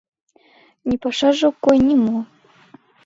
[0.87, 2.17] Ни пашаже ок кой, ни мо.